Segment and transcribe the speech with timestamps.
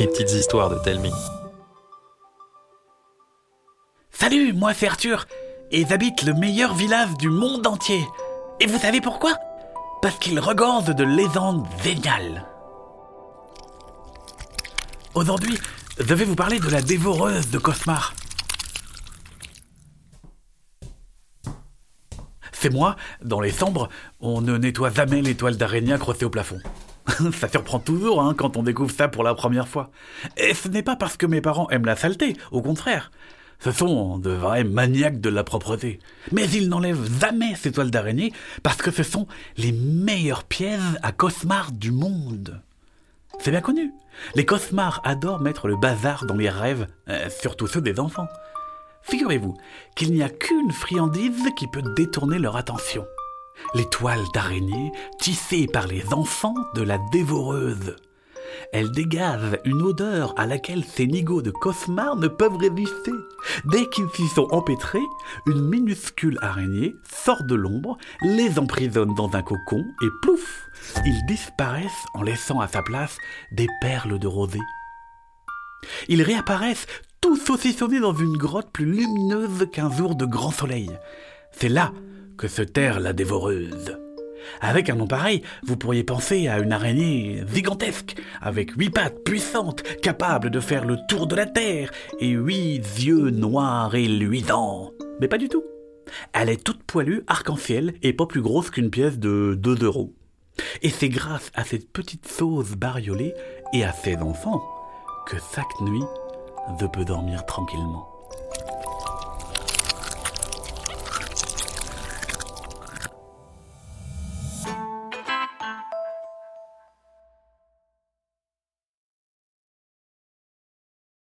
[0.00, 1.12] Les petites histoires de Telmi.
[4.10, 5.26] Salut, moi c'est Arthur,
[5.70, 8.02] et j'habite le meilleur village du monde entier.
[8.60, 9.34] Et vous savez pourquoi?
[10.00, 12.46] Parce qu'il regorge de légendes géniales.
[15.14, 15.58] Aujourd'hui,
[15.98, 18.14] je vais vous parler de la dévoreuse de Cosmar.
[22.52, 26.60] C'est moi, dans les chambres, on ne nettoie jamais les toiles d'araignée accrochées au plafond.
[27.32, 29.90] ça surprend toujours hein, quand on découvre ça pour la première fois.
[30.36, 33.10] Et ce n'est pas parce que mes parents aiment la saleté, au contraire.
[33.62, 35.98] Ce sont de vrais maniaques de la propreté.
[36.32, 38.32] Mais ils n'enlèvent jamais ces toiles d'araignée
[38.62, 39.26] parce que ce sont
[39.58, 42.62] les meilleures pièces à cauchemar du monde.
[43.38, 43.92] C'est bien connu.
[44.34, 48.28] Les cauchemars adorent mettre le bazar dans les rêves, euh, surtout ceux des enfants.
[49.02, 49.56] Figurez-vous
[49.94, 53.06] qu'il n'y a qu'une friandise qui peut détourner leur attention.
[53.74, 57.96] Les toiles d'araignée tissées par les enfants de la dévoreuse.
[58.72, 63.12] Elles dégagent une odeur à laquelle ces nigauds de cauchemar ne peuvent résister.
[63.64, 64.98] Dès qu'ils s'y sont empêtrés,
[65.46, 70.68] une minuscule araignée sort de l'ombre, les emprisonne dans un cocon et plouf,
[71.04, 73.16] ils disparaissent en laissant à sa place
[73.52, 74.60] des perles de rosée.
[76.08, 76.86] Ils réapparaissent
[77.20, 80.90] tous saucissonnés dans une grotte plus lumineuse qu'un jour de grand soleil.
[81.52, 81.92] C'est là
[82.40, 83.98] que se terre la dévoreuse.
[84.62, 89.82] Avec un nom pareil, vous pourriez penser à une araignée gigantesque, avec huit pattes puissantes,
[90.00, 94.92] capable de faire le tour de la Terre, et huit yeux noirs et luisants.
[95.20, 95.64] Mais pas du tout.
[96.32, 100.14] Elle est toute poilue, arc-en-ciel, et pas plus grosse qu'une pièce de 2 euros.
[100.80, 103.34] Et c'est grâce à cette petite sauce bariolée
[103.74, 104.62] et à ses enfants
[105.26, 106.04] que chaque nuit,
[106.80, 108.19] je peux dormir tranquillement.